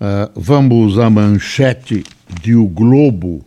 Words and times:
Uh, 0.00 0.30
vamos 0.36 0.96
à 0.96 1.10
manchete 1.10 2.04
de 2.40 2.54
O 2.54 2.68
Globo, 2.68 3.44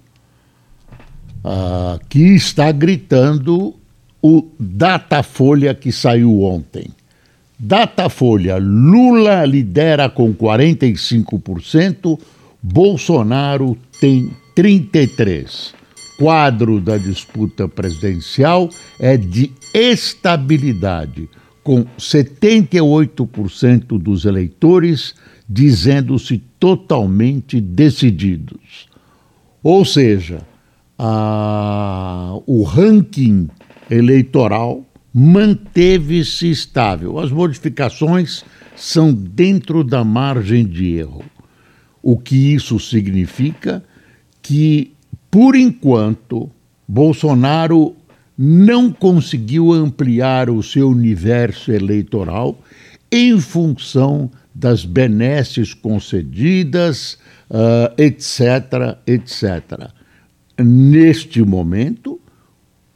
uh, 1.45 1.97
que 2.09 2.35
está 2.35 2.73
gritando 2.73 3.73
o 4.21 4.49
Datafolha 4.59 5.73
que 5.73 5.93
saiu 5.93 6.41
ontem. 6.41 6.89
Datafolha: 7.57 8.57
Lula 8.57 9.45
lidera 9.45 10.09
com 10.09 10.33
45%, 10.33 12.19
Bolsonaro 12.61 13.77
tem 13.99 14.29
33%. 14.55 15.73
Quadro 16.17 16.79
da 16.79 16.97
disputa 16.97 17.67
presidencial 17.67 18.69
é 18.99 19.17
de 19.17 19.51
estabilidade, 19.73 21.27
com 21.63 21.83
78% 21.97 23.97
dos 23.97 24.25
eleitores 24.25 25.15
dizendo-se 25.53 26.37
totalmente 26.57 27.59
decididos. 27.59 28.87
Ou 29.61 29.83
seja, 29.83 30.47
a, 30.97 32.39
o 32.47 32.63
ranking 32.63 33.49
eleitoral 33.89 34.85
manteve-se 35.13 36.49
estável. 36.49 37.19
As 37.19 37.31
modificações 37.31 38.45
são 38.77 39.13
dentro 39.13 39.83
da 39.83 40.05
margem 40.05 40.65
de 40.65 40.95
erro. 40.95 41.21
O 42.01 42.17
que 42.17 42.53
isso 42.53 42.79
significa? 42.79 43.83
Que, 44.41 44.93
por 45.29 45.55
enquanto, 45.55 46.49
Bolsonaro 46.87 47.93
não 48.37 48.89
conseguiu 48.89 49.73
ampliar 49.73 50.49
o 50.49 50.63
seu 50.63 50.89
universo 50.89 51.73
eleitoral 51.73 52.57
em 53.11 53.37
função 53.39 54.31
das 54.53 54.85
benesses 54.85 55.73
concedidas, 55.73 57.17
uh, 57.49 57.93
etc., 57.97 58.97
etc. 59.07 59.89
Neste 60.59 61.41
momento, 61.41 62.19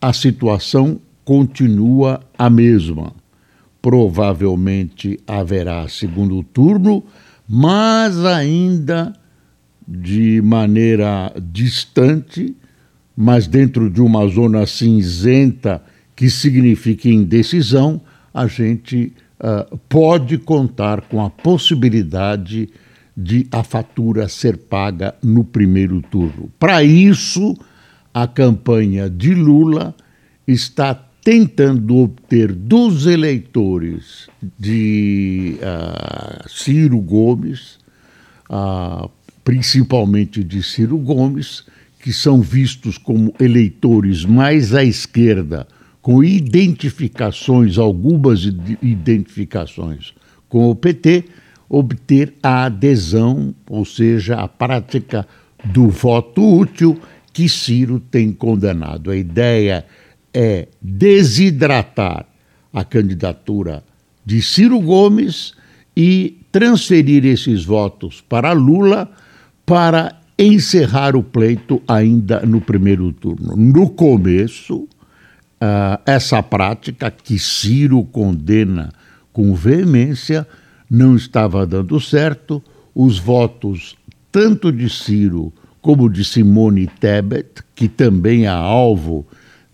a 0.01 0.13
situação 0.13 0.99
continua 1.23 2.21
a 2.37 2.49
mesma. 2.49 3.13
Provavelmente 3.81 5.19
haverá 5.25 5.87
segundo 5.87 6.43
turno, 6.43 7.03
mas 7.47 8.23
ainda 8.25 9.13
de 9.87 10.41
maneira 10.41 11.31
distante, 11.51 12.55
mas 13.15 13.47
dentro 13.47 13.89
de 13.89 14.01
uma 14.01 14.27
zona 14.27 14.65
cinzenta 14.65 15.81
que 16.15 16.29
significa 16.29 17.07
indecisão, 17.07 18.01
a 18.33 18.47
gente 18.47 19.13
uh, 19.39 19.77
pode 19.89 20.37
contar 20.37 21.01
com 21.01 21.23
a 21.23 21.29
possibilidade 21.29 22.69
de 23.15 23.47
a 23.51 23.63
fatura 23.63 24.27
ser 24.27 24.57
paga 24.57 25.15
no 25.23 25.43
primeiro 25.43 26.01
turno. 26.01 26.51
Para 26.59 26.83
isso, 26.83 27.57
a 28.13 28.27
campanha 28.27 29.09
de 29.09 29.33
Lula 29.33 29.95
está 30.47 30.93
tentando 31.23 31.97
obter 31.97 32.51
dos 32.51 33.07
eleitores 33.07 34.29
de 34.59 35.57
uh, 35.57 36.47
Ciro 36.47 36.99
Gomes, 36.99 37.79
uh, 38.49 39.09
principalmente 39.43 40.43
de 40.43 40.61
Ciro 40.61 40.97
Gomes, 40.97 41.63
que 41.99 42.13
são 42.13 42.41
vistos 42.41 42.99
como 42.99 43.33
eleitores 43.39 44.23
mais 44.23 44.75
à 44.75 44.83
esquerda, 44.83 45.67
com 46.05 46.23
identificações, 46.23 47.79
algumas 47.79 48.43
identificações 48.79 50.13
com 50.47 50.69
o 50.69 50.75
PT, 50.75 51.23
obter 51.67 52.35
a 52.43 52.65
adesão, 52.65 53.55
ou 53.67 53.83
seja, 53.83 54.35
a 54.35 54.47
prática 54.47 55.27
do 55.63 55.89
voto 55.89 56.47
útil 56.47 57.01
que 57.33 57.49
Ciro 57.49 57.99
tem 57.99 58.31
condenado. 58.31 59.09
A 59.09 59.17
ideia 59.17 59.83
é 60.31 60.67
desidratar 60.79 62.27
a 62.71 62.83
candidatura 62.83 63.83
de 64.23 64.43
Ciro 64.43 64.79
Gomes 64.79 65.53
e 65.97 66.37
transferir 66.51 67.25
esses 67.25 67.65
votos 67.65 68.21
para 68.21 68.51
Lula 68.51 69.09
para 69.65 70.21
encerrar 70.37 71.15
o 71.15 71.23
pleito 71.23 71.81
ainda 71.87 72.41
no 72.41 72.61
primeiro 72.61 73.11
turno. 73.11 73.55
No 73.57 73.89
começo, 73.89 74.87
uh, 75.61 76.01
essa 76.05 76.41
prática 76.41 77.11
que 77.11 77.37
Ciro 77.39 78.03
condena 78.03 78.91
com 79.31 79.53
veemência 79.53 80.47
não 80.89 81.15
estava 81.15 81.65
dando 81.65 81.99
certo, 81.99 82.63
os 82.93 83.19
votos 83.19 83.95
tanto 84.31 84.71
de 84.71 84.89
Ciro 84.89 85.51
como 85.81 86.09
de 86.09 86.23
Simone 86.25 86.87
Tebet, 86.87 87.61
que 87.75 87.87
também 87.87 88.45
é 88.45 88.49
alvo 88.49 89.25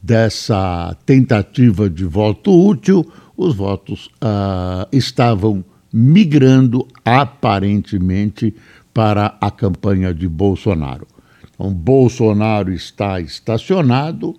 dessa 0.02 0.96
tentativa 1.06 1.90
de 1.90 2.04
voto 2.06 2.52
útil, 2.52 3.10
os 3.38 3.56
votos 3.56 4.08
uh, 4.22 4.88
estavam 4.92 5.64
migrando 5.94 6.88
aparentemente 7.06 8.54
para 8.94 9.38
a 9.40 9.50
campanha 9.52 10.14
de 10.14 10.28
Bolsonaro. 10.28 11.08
Então, 11.54 11.74
Bolsonaro 11.74 12.74
está 12.74 13.20
estacionado 13.20 14.38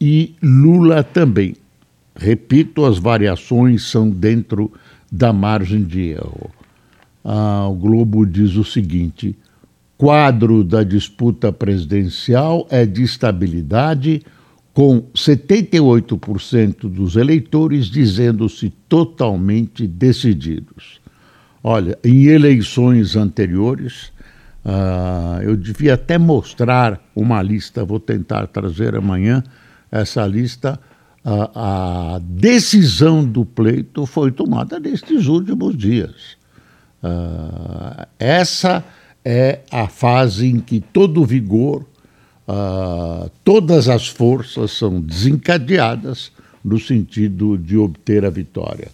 e 0.00 0.34
Lula 0.42 1.02
também. 1.02 1.54
Repito, 2.16 2.84
as 2.84 2.98
variações 2.98 3.84
são 3.84 4.10
dentro 4.10 4.72
da 5.10 5.32
margem 5.32 5.82
de 5.82 6.10
erro. 6.10 6.50
Ah, 7.24 7.66
o 7.68 7.74
Globo 7.74 8.24
diz 8.24 8.56
o 8.56 8.64
seguinte: 8.64 9.36
quadro 9.98 10.64
da 10.64 10.82
disputa 10.82 11.52
presidencial 11.52 12.66
é 12.70 12.86
de 12.86 13.02
estabilidade 13.02 14.22
com 14.72 15.02
78% 15.14 16.88
dos 16.88 17.16
eleitores 17.16 17.86
dizendo-se 17.86 18.70
totalmente 18.88 19.86
decididos. 19.86 21.00
Olha, 21.62 21.98
em 22.02 22.24
eleições 22.24 23.16
anteriores, 23.16 24.12
uh, 24.64 25.42
eu 25.42 25.56
devia 25.56 25.94
até 25.94 26.16
mostrar 26.16 26.98
uma 27.14 27.42
lista, 27.42 27.84
vou 27.84 28.00
tentar 28.00 28.46
trazer 28.46 28.94
amanhã 28.94 29.42
essa 29.90 30.26
lista. 30.26 30.78
Uh, 31.24 31.50
a 31.54 32.20
decisão 32.22 33.24
do 33.24 33.44
pleito 33.44 34.06
foi 34.06 34.32
tomada 34.32 34.80
nestes 34.80 35.26
últimos 35.26 35.76
dias. 35.76 36.38
Uh, 37.02 38.06
essa 38.18 38.84
é 39.24 39.60
a 39.70 39.86
fase 39.86 40.46
em 40.46 40.60
que 40.60 40.80
todo 40.80 41.24
vigor 41.24 41.84
uh, 42.50 43.30
todas 43.44 43.88
as 43.88 44.08
forças 44.08 44.72
são 44.72 45.00
desencadeadas 45.00 46.32
no 46.64 46.78
sentido 46.78 47.56
de 47.56 47.76
obter 47.76 48.24
a 48.24 48.30
vitória. 48.30 48.88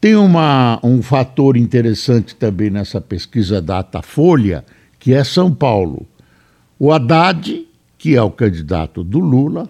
Tem 0.00 0.14
uma, 0.14 0.78
um 0.82 1.02
fator 1.02 1.56
interessante 1.56 2.34
também 2.36 2.70
nessa 2.70 3.00
pesquisa 3.00 3.60
Datafolha, 3.60 4.64
que 4.98 5.14
é 5.14 5.24
São 5.24 5.52
Paulo. 5.52 6.06
O 6.78 6.92
Haddad, 6.92 7.66
que 7.98 8.14
é 8.14 8.22
o 8.22 8.30
candidato 8.30 9.02
do 9.02 9.18
Lula, 9.18 9.68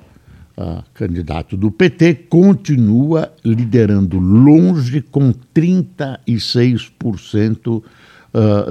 uh, 0.56 0.82
candidato 0.94 1.56
do 1.56 1.70
PT, 1.70 2.14
continua 2.29 3.32
liderando 3.44 4.19
longe 4.19 5.03
com 5.03 5.32
36% 5.55 7.69
uh, 7.69 7.82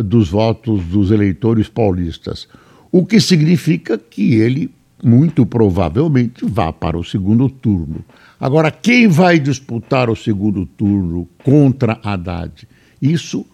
dos 0.04 0.30
votos 0.30 0.84
dos 0.86 1.12
eleitores 1.12 1.70
paulistas 1.70 2.50
o 2.98 3.06
que 3.06 3.20
significa 3.20 3.98
que 3.98 4.36
ele 4.36 4.72
muito 5.04 5.46
provavelmente 5.46 6.46
vá 6.46 6.72
para 6.72 6.98
o 6.98 7.04
segundo 7.04 7.50
turno. 7.50 8.06
Agora, 8.40 8.72
quem 8.72 9.10
vai 9.10 9.38
disputar 9.38 10.10
o 10.10 10.16
segundo 10.16 10.66
turno 10.66 11.28
contra 11.44 12.00
Haddad? 12.02 12.66
Isso, 13.02 13.46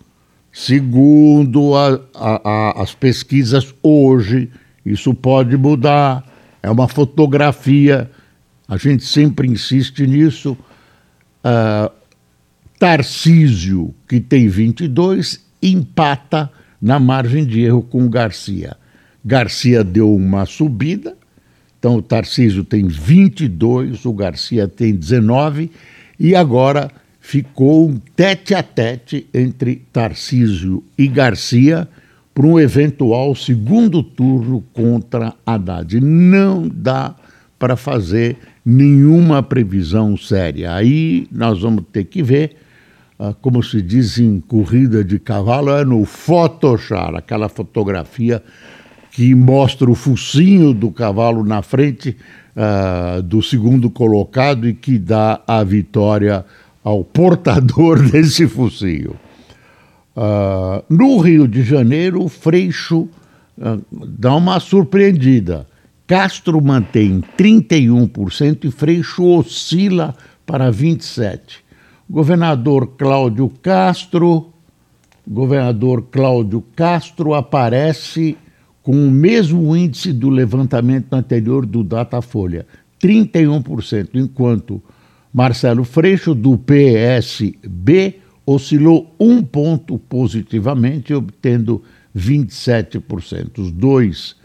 segundo 0.54 1.75
a, 1.75 2.00
a, 2.13 2.50
a, 2.50 2.81
as 2.83 2.94
pesquisas 2.94 3.74
hoje, 3.81 4.51
isso 4.86 5.12
pode 5.12 5.57
mudar. 5.57 6.24
É 6.62 6.69
uma 6.69 6.88
fotografia, 6.88 8.12
a 8.71 8.77
gente 8.77 9.03
sempre 9.03 9.50
insiste 9.50 10.07
nisso. 10.07 10.57
Uh, 11.44 11.91
Tarcísio, 12.79 13.94
que 14.07 14.21
tem 14.21 14.47
22, 14.47 15.45
empata 15.62 16.50
na 16.81 16.97
margem 16.97 17.45
de 17.45 17.59
erro 17.59 17.81
com 17.81 18.09
Garcia. 18.09 18.77
Garcia 19.25 19.83
deu 19.83 20.15
uma 20.15 20.45
subida, 20.45 21.18
então 21.77 21.97
o 21.97 22.01
Tarcísio 22.01 22.63
tem 22.63 22.88
22, 22.88 24.06
o 24.06 24.13
Garcia 24.13 24.69
tem 24.69 24.95
19, 24.95 25.69
e 26.18 26.33
agora 26.33 26.89
ficou 27.19 27.89
um 27.89 27.97
tete 28.15 28.56
a 28.56 28.63
tete 28.63 29.27
entre 29.33 29.85
Tarcísio 29.91 30.81
e 30.97 31.09
Garcia 31.09 31.89
para 32.33 32.47
um 32.47 32.57
eventual 32.57 33.35
segundo 33.35 34.01
turno 34.01 34.63
contra 34.71 35.33
Haddad. 35.45 36.00
Não 36.00 36.69
dá 36.69 37.13
para 37.59 37.75
fazer 37.75 38.38
nenhuma 38.65 39.41
previsão 39.41 40.15
séria. 40.15 40.73
Aí 40.73 41.27
nós 41.31 41.61
vamos 41.61 41.83
ter 41.91 42.05
que 42.05 42.21
ver, 42.21 42.57
ah, 43.19 43.33
como 43.41 43.61
se 43.63 43.81
diz 43.81 44.17
em 44.17 44.39
corrida 44.39 45.03
de 45.03 45.19
cavalo, 45.19 45.71
é 45.71 45.83
no 45.83 46.05
Photoshop, 46.05 47.17
aquela 47.17 47.49
fotografia 47.49 48.41
que 49.11 49.35
mostra 49.35 49.89
o 49.89 49.95
focinho 49.95 50.73
do 50.73 50.89
cavalo 50.89 51.43
na 51.43 51.61
frente 51.61 52.15
uh, 52.55 53.21
do 53.21 53.41
segundo 53.41 53.89
colocado 53.89 54.67
e 54.67 54.73
que 54.73 54.97
dá 54.97 55.41
a 55.45 55.63
vitória 55.63 56.45
ao 56.83 57.03
portador 57.03 58.01
desse 58.09 58.47
focinho. 58.47 59.15
Uh, 60.15 60.83
no 60.89 61.17
Rio 61.19 61.47
de 61.47 61.61
Janeiro, 61.61 62.23
o 62.23 62.29
Freixo 62.29 63.09
uh, 63.57 63.81
dá 63.91 64.33
uma 64.35 64.59
surpreendida. 64.61 65.67
Castro 66.11 66.61
mantém 66.61 67.23
31% 67.37 68.65
e 68.65 68.69
Freixo 68.69 69.23
oscila 69.23 70.13
para 70.45 70.69
27%. 70.69 71.39
Governador 72.09 72.97
Cláudio 72.97 73.49
Castro, 73.61 74.51
governador 75.25 76.01
Cláudio 76.11 76.65
Castro 76.75 77.33
aparece 77.33 78.37
com 78.83 78.91
o 78.91 79.09
mesmo 79.09 79.73
índice 79.73 80.11
do 80.11 80.29
levantamento 80.29 81.13
anterior 81.13 81.65
do 81.65 81.81
Datafolha, 81.81 82.67
31%, 83.01 84.09
enquanto 84.15 84.83
Marcelo 85.33 85.85
Freixo, 85.85 86.35
do 86.35 86.57
PSB, 86.57 88.19
oscilou 88.45 89.15
um 89.17 89.41
ponto 89.41 89.97
positivamente, 89.97 91.13
obtendo 91.13 91.81
27%. 92.13 93.59
Os 93.59 93.71
dois 93.71 94.35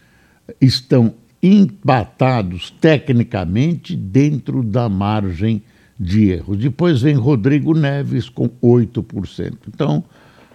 estão 0.61 1.13
empatados 1.47 2.71
tecnicamente 2.81 3.95
dentro 3.95 4.63
da 4.63 4.89
margem 4.89 5.63
de 5.99 6.31
erro. 6.31 6.57
Depois 6.57 7.03
vem 7.03 7.15
Rodrigo 7.15 7.73
Neves 7.73 8.29
com 8.29 8.49
8%. 8.63 9.55
Então, 9.69 10.03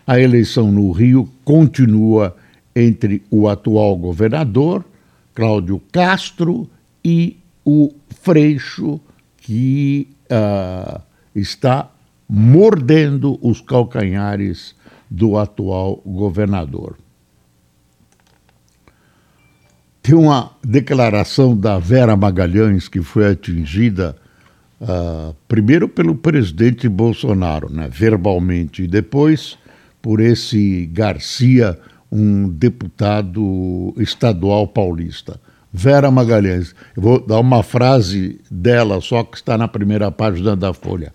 a 0.05 0.19
eleição 0.19 0.71
no 0.71 0.91
Rio 0.91 1.29
continua 1.45 2.35
entre 2.75 3.23
o 3.31 3.47
atual 3.47 3.95
governador, 3.95 4.83
Cláudio 5.33 5.81
Castro, 5.91 6.69
e 7.03 7.37
o 7.63 7.93
Freixo, 8.09 8.99
que 9.37 10.07
uh, 10.25 11.01
está 11.33 11.89
mordendo 12.27 13.39
os 13.41 13.61
calcanhares 13.61 14.75
do 15.09 15.37
atual 15.37 16.01
governador. 16.05 16.97
Tem 20.01 20.15
uma 20.15 20.51
declaração 20.63 21.55
da 21.55 21.77
Vera 21.77 22.15
Magalhães 22.15 22.87
que 22.87 23.01
foi 23.01 23.31
atingida 23.31 24.15
uh, 24.81 25.35
primeiro 25.47 25.87
pelo 25.87 26.15
presidente 26.15 26.89
Bolsonaro, 26.89 27.71
né, 27.71 27.87
verbalmente, 27.91 28.83
e 28.83 28.87
depois 28.87 29.57
por 30.01 30.19
esse 30.19 30.87
Garcia 30.87 31.77
um 32.11 32.49
deputado 32.49 33.93
estadual 33.97 34.67
paulista. 34.67 35.39
Vera 35.71 36.11
Magalhães. 36.11 36.75
Eu 36.97 37.03
vou 37.03 37.25
dar 37.25 37.39
uma 37.39 37.63
frase 37.63 38.41
dela 38.49 38.99
só 38.99 39.23
que 39.23 39.37
está 39.37 39.57
na 39.57 39.67
primeira 39.67 40.11
página 40.11 40.55
da 40.55 40.73
Folha. 40.73 41.13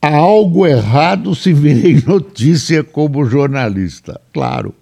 Há 0.00 0.14
algo 0.14 0.66
errado 0.66 1.34
se 1.34 1.52
virei 1.52 2.00
notícia 2.06 2.84
como 2.84 3.24
jornalista. 3.24 4.20
Claro, 4.32 4.74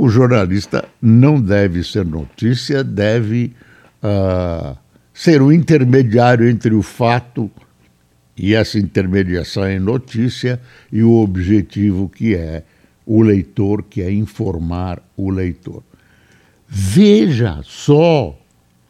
o 0.00 0.08
jornalista 0.08 0.88
não 1.02 1.38
deve 1.38 1.84
ser 1.84 2.06
notícia, 2.06 2.82
deve 2.82 3.52
uh, 4.02 4.74
ser 5.12 5.42
o 5.42 5.52
intermediário 5.52 6.48
entre 6.48 6.72
o 6.72 6.80
fato 6.80 7.50
e 8.34 8.54
essa 8.54 8.78
intermediação 8.78 9.70
em 9.70 9.78
notícia 9.78 10.58
e 10.90 11.02
o 11.02 11.12
objetivo 11.12 12.08
que 12.08 12.34
é 12.34 12.64
o 13.04 13.20
leitor, 13.20 13.82
que 13.82 14.00
é 14.00 14.10
informar 14.10 15.02
o 15.18 15.28
leitor. 15.28 15.82
Veja 16.66 17.60
só, 17.62 18.34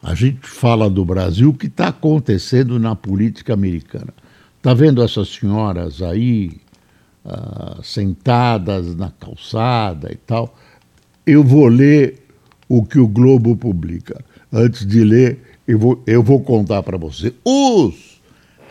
a 0.01 0.15
gente 0.15 0.47
fala 0.47 0.89
do 0.89 1.03
Brasil, 1.03 1.49
o 1.49 1.53
que 1.53 1.67
está 1.67 1.89
acontecendo 1.89 2.79
na 2.79 2.95
política 2.95 3.53
americana. 3.53 4.13
Está 4.55 4.73
vendo 4.73 5.03
essas 5.03 5.27
senhoras 5.27 6.01
aí, 6.01 6.61
uh, 7.25 7.83
sentadas 7.83 8.95
na 8.95 9.11
calçada 9.11 10.09
e 10.09 10.15
tal? 10.15 10.55
Eu 11.25 11.43
vou 11.43 11.67
ler 11.67 12.19
o 12.67 12.83
que 12.83 12.99
o 12.99 13.07
Globo 13.07 13.55
publica. 13.55 14.23
Antes 14.51 14.85
de 14.85 15.03
ler, 15.03 15.39
eu 15.67 15.77
vou, 15.77 16.03
eu 16.07 16.23
vou 16.23 16.41
contar 16.41 16.81
para 16.83 16.97
você. 16.97 17.33
Os 17.43 18.21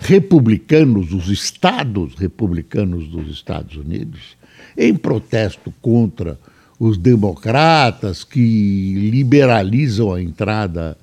republicanos, 0.00 1.12
os 1.12 1.29
estados 1.29 2.14
republicanos 2.14 3.08
dos 3.08 3.29
Estados 3.29 3.76
Unidos, 3.76 4.37
em 4.76 4.94
protesto 4.94 5.73
contra 5.81 6.38
os 6.79 6.97
democratas 6.97 8.25
que 8.25 8.94
liberalizam 9.11 10.14
a 10.14 10.23
entrada 10.23 10.96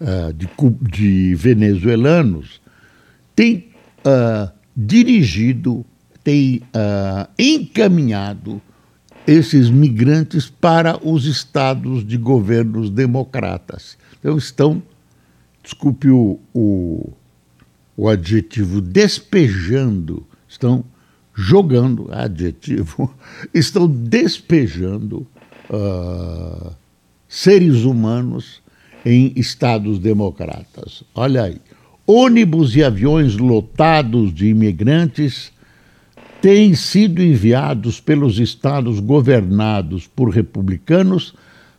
uh, 0.00 0.32
de, 0.32 0.48
de, 0.90 1.34
venezuelanos, 1.36 2.60
têm 3.34 3.68
uh, 4.04 4.50
dirigido, 4.76 5.86
têm 6.24 6.62
uh, 6.74 7.28
encaminhado 7.38 8.60
esses 9.26 9.70
migrantes 9.70 10.48
para 10.48 10.98
os 11.06 11.24
estados 11.26 12.06
de 12.06 12.16
governos 12.16 12.90
democratas. 12.90 13.96
Então 14.18 14.36
estão, 14.36 14.82
desculpe 15.62 16.08
o, 16.08 16.38
o, 16.54 17.12
o 17.96 18.08
adjetivo, 18.08 18.80
despejando, 18.80 20.26
estão 20.48 20.84
jogando, 21.34 22.08
adjetivo, 22.12 23.14
estão 23.54 23.86
despejando 23.86 25.26
uh, 25.70 26.72
seres 27.28 27.84
humanos 27.84 28.62
em 29.04 29.32
estados 29.36 29.98
democratas. 29.98 31.02
Olha 31.14 31.44
aí, 31.44 31.60
ônibus 32.06 32.74
e 32.74 32.82
aviões 32.82 33.36
lotados 33.36 34.34
de 34.34 34.48
imigrantes 34.48 35.52
têm 36.40 36.74
sido 36.74 37.22
enviados 37.22 38.00
pelos 38.00 38.38
estados 38.38 38.98
governados 39.00 40.06
por 40.06 40.30
republicanos 40.30 41.34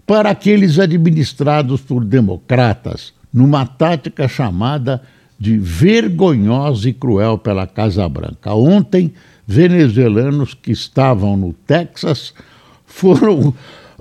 para 0.06 0.30
aqueles 0.30 0.78
administrados 0.78 1.82
por 1.82 2.04
democratas, 2.04 3.14
numa 3.34 3.66
tática 3.66 4.28
chamada 4.28 5.02
de 5.40 5.58
vergonhosa 5.58 6.90
e 6.90 6.94
cruel 6.94 7.38
pela 7.38 7.66
Casa 7.66 8.08
Branca. 8.08 8.54
Ontem, 8.54 9.14
venezuelanos 9.48 10.54
que 10.54 10.72
estavam 10.72 11.36
no 11.36 11.54
Texas 11.54 12.34
foram, 12.86 13.54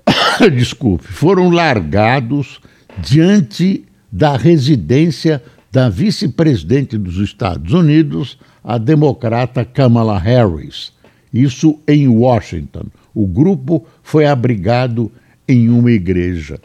desculpe, 0.52 1.06
foram 1.06 1.48
largados 1.48 2.60
diante 2.98 3.84
da 4.12 4.36
residência 4.36 5.42
da 5.72 5.88
vice-presidente 5.88 6.98
dos 6.98 7.16
Estados 7.16 7.72
Unidos, 7.72 8.36
a 8.62 8.78
democrata 8.78 9.64
Kamala 9.64 10.18
Harris. 10.18 10.92
Isso 11.32 11.78
em 11.86 12.08
Washington. 12.08 12.86
O 13.14 13.26
grupo 13.26 13.86
foi 14.02 14.26
abrigado 14.26 15.10
em 15.48 15.68
uma 15.68 15.90
igreja. 15.90 16.60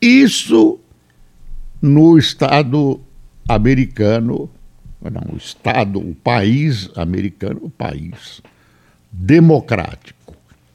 Isso 0.00 0.78
no 1.80 2.18
estado 2.18 3.00
americano 3.48 4.50
não, 5.08 5.34
o 5.34 5.36
Estado, 5.36 5.98
o 5.98 6.14
país 6.14 6.90
americano, 6.94 7.60
o 7.62 7.70
país 7.70 8.42
democrático. 9.10 10.34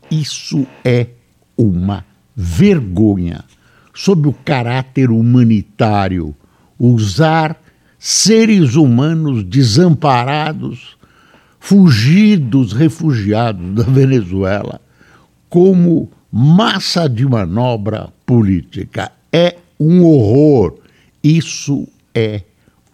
Isso 0.10 0.66
é 0.84 1.08
uma 1.56 2.04
vergonha. 2.36 3.44
Sob 3.94 4.28
o 4.28 4.34
caráter 4.34 5.12
humanitário, 5.12 6.36
usar 6.80 7.56
seres 8.08 8.76
humanos 8.76 9.44
desamparados, 9.44 10.96
fugidos, 11.60 12.72
refugiados 12.72 13.74
da 13.74 13.82
Venezuela, 13.82 14.80
como 15.50 16.12
massa 16.32 17.10
de 17.10 17.26
manobra 17.26 18.14
política. 18.24 19.12
É 19.34 19.58
um 19.80 20.04
horror. 20.04 20.78
Isso 21.24 21.88
é 22.14 22.44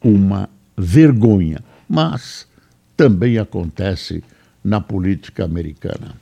uma 0.02 0.50
vergonha, 0.78 1.60
mas 1.90 2.48
também 2.96 3.38
acontece 3.38 4.24
na 4.64 4.80
política 4.80 5.44
americana. 5.44 6.16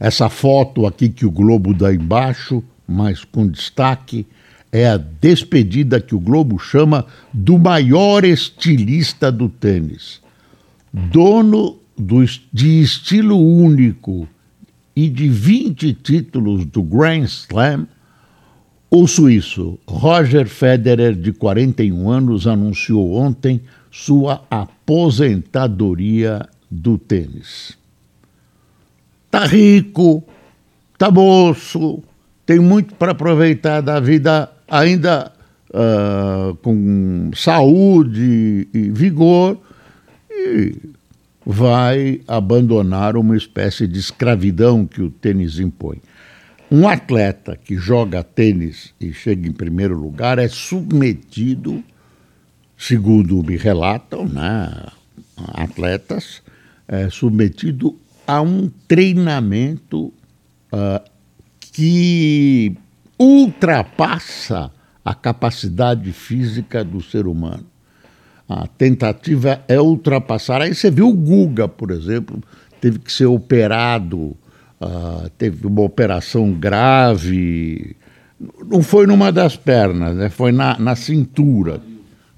Essa 0.00 0.30
foto 0.30 0.86
aqui 0.86 1.10
que 1.10 1.26
o 1.26 1.30
Globo 1.30 1.74
dá 1.74 1.92
embaixo, 1.92 2.64
mas 2.88 3.24
com 3.24 3.46
destaque, 3.46 4.26
é 4.72 4.88
a 4.88 4.96
despedida 4.96 6.00
que 6.00 6.14
o 6.14 6.20
Globo 6.20 6.58
chama 6.58 7.04
do 7.30 7.58
maior 7.58 8.24
estilista 8.24 9.30
do 9.30 9.50
tênis. 9.50 10.22
Dono 10.90 11.78
do, 11.96 12.24
de 12.50 12.80
estilo 12.80 13.38
único 13.38 14.26
e 14.96 15.10
de 15.10 15.28
20 15.28 15.92
títulos 15.92 16.64
do 16.64 16.82
Grand 16.82 17.24
Slam, 17.24 17.86
o 18.90 19.06
suíço 19.06 19.78
Roger 19.86 20.48
Federer, 20.48 21.14
de 21.14 21.32
41 21.32 22.10
anos, 22.10 22.46
anunciou 22.46 23.12
ontem 23.14 23.60
sua 23.90 24.42
aposentadoria 24.50 26.48
do 26.70 26.96
tênis. 26.96 27.76
Tá 29.30 29.46
rico, 29.46 30.24
tá 30.98 31.10
moço, 31.10 32.02
tem 32.44 32.58
muito 32.58 32.94
para 32.94 33.12
aproveitar 33.12 33.80
da 33.80 33.98
vida 33.98 34.50
ainda 34.72 35.30
uh, 35.68 36.54
com 36.56 37.30
saúde 37.34 38.66
e 38.72 38.90
vigor 38.90 39.60
e 40.30 40.74
vai 41.44 42.22
abandonar 42.26 43.14
uma 43.14 43.36
espécie 43.36 43.86
de 43.86 43.98
escravidão 43.98 44.86
que 44.86 45.02
o 45.02 45.10
tênis 45.10 45.58
impõe. 45.58 46.00
Um 46.70 46.88
atleta 46.88 47.54
que 47.54 47.76
joga 47.76 48.24
tênis 48.24 48.94
e 48.98 49.12
chega 49.12 49.46
em 49.46 49.52
primeiro 49.52 49.98
lugar 49.98 50.38
é 50.38 50.48
submetido, 50.48 51.84
segundo 52.78 53.42
me 53.42 53.58
relatam, 53.58 54.26
né, 54.26 54.86
atletas, 55.36 56.42
é 56.88 57.10
submetido 57.10 57.94
a 58.26 58.40
um 58.40 58.70
treinamento 58.88 60.06
uh, 60.72 61.10
que 61.60 62.74
ultrapassa 63.22 64.70
a 65.04 65.14
capacidade 65.14 66.12
física 66.12 66.84
do 66.84 67.02
ser 67.02 67.26
humano. 67.26 67.66
A 68.48 68.66
tentativa 68.66 69.62
é 69.66 69.80
ultrapassar. 69.80 70.60
Aí 70.60 70.74
você 70.74 70.90
viu 70.90 71.08
o 71.08 71.12
Guga, 71.12 71.66
por 71.66 71.90
exemplo, 71.90 72.42
teve 72.80 72.98
que 72.98 73.12
ser 73.12 73.26
operado 73.26 74.36
Uh, 74.82 75.30
teve 75.38 75.64
uma 75.64 75.82
operação 75.82 76.50
grave, 76.50 77.94
não 78.68 78.82
foi 78.82 79.06
numa 79.06 79.30
das 79.30 79.56
pernas, 79.56 80.16
né? 80.16 80.28
foi 80.28 80.50
na, 80.50 80.76
na 80.76 80.96
cintura, 80.96 81.80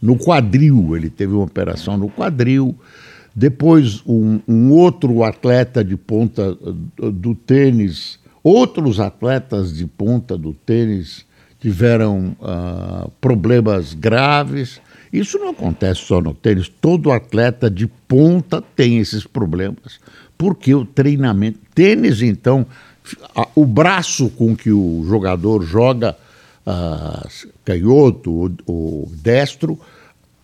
no 0.01 0.19
quadril. 0.19 0.95
Ele 0.95 1.09
teve 1.09 1.33
uma 1.33 1.45
operação 1.45 1.97
no 1.97 2.11
quadril. 2.11 2.77
Depois, 3.35 4.03
um, 4.07 4.41
um 4.47 4.73
outro 4.73 5.25
atleta 5.25 5.83
de 5.83 5.97
ponta 5.97 6.55
do, 6.55 7.11
do 7.11 7.35
tênis, 7.35 8.19
outros 8.45 9.01
atletas 9.01 9.75
de 9.75 9.87
ponta 9.87 10.39
do 10.39 10.53
tênis 10.53 11.27
tiveram 11.59 12.37
uh, 12.41 13.11
problemas 13.21 13.95
graves. 13.95 14.81
Isso 15.13 15.39
não 15.39 15.49
acontece 15.49 16.03
só 16.03 16.21
no 16.21 16.35
tênis, 16.35 16.69
todo 16.69 17.11
atleta 17.11 17.69
de 17.71 17.87
ponta 17.87 18.63
tem 18.77 18.99
esses 18.99 19.27
problemas 19.27 19.99
porque 20.37 20.75
o 20.75 20.85
treinamento. 20.85 21.59
Tênis, 21.75 22.23
então, 22.23 22.67
a, 23.35 23.49
o 23.55 23.67
braço 23.67 24.29
com 24.31 24.55
que 24.55 24.71
o 24.71 25.05
jogador 25.09 25.63
joga, 25.63 26.17
uh, 26.67 27.29
canhoto 27.65 28.53
ou, 28.67 29.11
destro, 29.23 29.73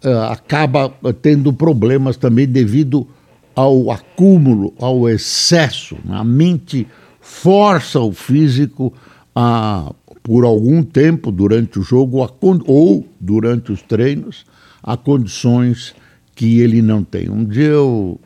uh, 0.04 0.22
acaba 0.30 0.92
tendo 1.22 1.52
problemas 1.52 2.16
também 2.16 2.46
devido 2.46 3.06
ao 3.54 3.90
acúmulo, 3.90 4.72
ao 4.78 5.08
excesso. 5.08 5.96
A 6.08 6.24
mente 6.24 6.86
força 7.20 8.00
o 8.00 8.12
físico 8.12 8.92
a, 9.34 9.92
por 10.22 10.44
algum 10.44 10.82
tempo 10.82 11.30
durante 11.30 11.78
o 11.78 11.82
jogo 11.82 12.26
ou 12.66 13.06
durante 13.18 13.72
os 13.72 13.82
treinos, 13.82 14.44
a 14.82 14.96
condições 14.96 15.94
que 16.34 16.60
ele 16.60 16.80
não 16.80 17.04
tem. 17.04 17.28
Um 17.28 17.44
dia 17.44 17.66
eu 17.66 18.18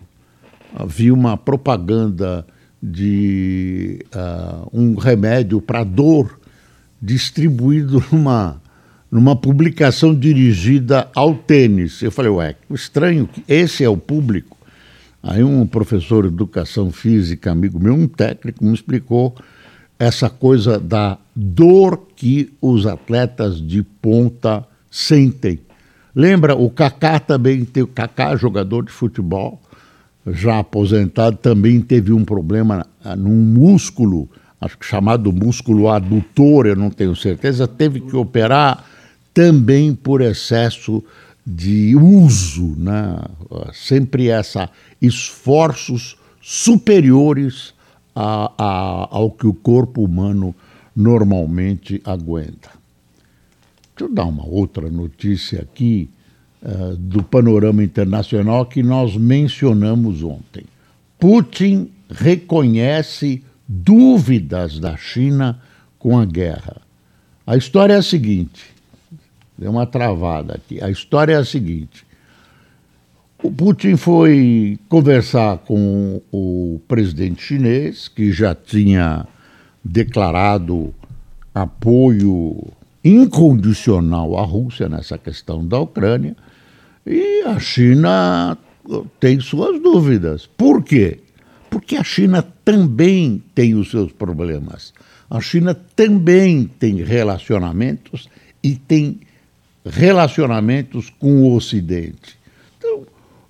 havia 0.75 1.13
uma 1.13 1.37
propaganda 1.37 2.47
de 2.83 4.05
uh, 4.15 4.69
um 4.73 4.95
remédio 4.95 5.61
para 5.61 5.85
dor 5.85 6.39
distribuído 7.01 8.05
numa, 8.13 8.61
numa 9.11 9.35
publicação 9.35 10.15
dirigida 10.15 11.09
ao 11.15 11.35
tênis. 11.35 12.03
Eu 12.03 12.11
falei, 12.11 12.31
ué, 12.31 12.57
estranho, 12.71 13.29
esse 13.49 13.83
é 13.83 13.89
o 13.89 13.97
público. 13.97 14.57
Aí 15.27 15.43
um 15.43 15.67
professor 15.67 16.25
de 16.25 16.35
educação 16.35 16.93
física, 16.93 17.51
amigo 17.51 17.81
meu, 17.81 17.95
um 17.95 18.07
técnico, 18.07 18.63
me 18.63 18.75
explicou 18.75 19.35
essa 19.99 20.29
coisa 20.29 20.79
da 20.79 21.17
dor 21.35 22.09
que 22.15 22.53
os 22.61 22.87
atletas 22.87 23.59
de 23.59 23.83
ponta 23.83 24.67
sentem. 24.91 25.61
Lembra, 26.15 26.55
o 26.55 26.69
Kaká 26.69 27.19
também 27.19 27.65
tem 27.65 27.83
o 27.83 27.87
Kaká, 27.87 28.37
jogador 28.37 28.85
de 28.85 28.93
futebol, 28.93 29.63
já 30.27 30.59
aposentado, 30.59 31.39
também 31.39 31.81
teve 31.81 32.13
um 32.13 32.23
problema 32.23 32.87
ah, 33.03 33.17
num 33.17 33.31
músculo, 33.31 34.29
acho 34.61 34.77
que 34.77 34.85
chamado 34.85 35.33
músculo 35.33 35.89
adutor, 35.89 36.67
eu 36.67 36.77
não 36.77 36.91
tenho 36.91 37.17
certeza, 37.17 37.67
teve 37.67 37.99
que 37.99 38.15
operar 38.15 38.85
também 39.33 39.95
por 39.95 40.21
excesso 40.21 41.03
uso, 41.97 42.75
né? 42.77 43.19
sempre 43.73 44.29
essa 44.29 44.71
esforços 45.01 46.17
superiores 46.41 47.75
a, 48.15 48.53
a, 48.57 49.09
ao 49.11 49.31
que 49.31 49.47
o 49.47 49.55
corpo 49.55 50.03
humano 50.03 50.55
normalmente 50.95 52.01
aguenta. 52.05 52.71
Deixa 53.97 54.11
eu 54.11 54.15
dar 54.15 54.25
uma 54.25 54.47
outra 54.47 54.91
notícia 54.91 55.63
aqui 55.63 56.09
uh, 56.63 56.97
do 56.97 57.23
panorama 57.23 57.83
internacional 57.83 58.67
que 58.67 58.83
nós 58.83 59.17
mencionamos 59.17 60.23
ontem. 60.23 60.65
Putin 61.19 61.91
reconhece 62.11 63.43
dúvidas 63.67 64.79
da 64.79 64.97
China 64.97 65.61
com 65.99 66.19
a 66.19 66.25
guerra. 66.25 66.83
A 67.47 67.57
história 67.57 67.95
é 67.95 67.99
a 67.99 68.03
seguinte: 68.03 68.74
deu 69.57 69.71
uma 69.71 69.87
travada 69.87 70.55
aqui. 70.55 70.83
A 70.83 70.91
história 70.91 71.35
é 71.35 71.37
a 71.37 71.45
seguinte. 71.45 72.07
O 73.43 73.51
Putin 73.51 73.97
foi 73.97 74.79
conversar 74.89 75.59
com 75.59 76.21
o 76.33 76.81
presidente 76.89 77.43
chinês, 77.43 78.09
que 78.09 78.33
já 78.33 78.55
tinha 78.55 79.27
declarado 79.85 80.95
apoio 81.55 82.57
incondicional 83.05 84.39
à 84.39 84.43
Rússia 84.43 84.89
nessa 84.89 85.19
questão 85.19 85.67
da 85.67 85.79
Ucrânia, 85.79 86.35
e 87.07 87.43
a 87.43 87.61
China 87.61 88.57
tem 89.21 89.39
suas 89.41 89.79
dúvidas. 89.81 90.47
Por 90.47 90.83
quê? 90.83 91.19
Porque 91.69 91.97
a 91.97 92.03
China 92.03 92.43
também 92.65 93.43
tem 93.55 93.75
os 93.75 93.91
seus 93.91 94.11
problemas. 94.11 94.95
A 95.29 95.41
China 95.41 95.75
também 95.75 96.65
tem 96.79 97.03
relacionamentos 97.03 98.29
e 98.63 98.75
tem 98.75 99.21
relacionamentos 99.85 101.11
com 101.11 101.43
o 101.43 101.55
Ocidente. 101.55 102.39
Então, 102.79 103.03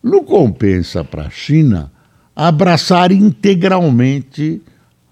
não 0.03 0.25
compensa 0.25 1.05
para 1.05 1.27
a 1.27 1.31
China 1.31 1.93
abraçar 2.35 3.13
integralmente 3.13 4.61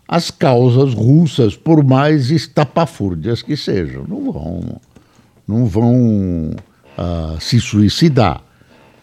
as 0.08 0.30
causas 0.30 0.92
russas, 0.92 1.56
por 1.56 1.82
mais 1.82 2.30
estapafúrdias 2.30 3.40
que 3.40 3.56
sejam. 3.56 4.04
Não 4.06 4.30
vão, 4.32 4.80
não 5.46 5.66
vão 5.66 6.50
uh, 6.50 7.40
se 7.40 7.60
suicidar. 7.60 8.42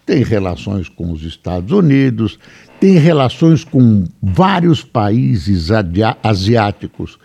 Tem 0.06 0.24
relações 0.24 0.90
com 0.90 1.12
os 1.12 1.24
Estados 1.24 1.72
Unidos, 1.72 2.38
tem 2.80 2.98
relações 2.98 3.64
com 3.64 4.06
vários 4.22 4.84
países 4.84 5.70
asiáticos 6.24 7.18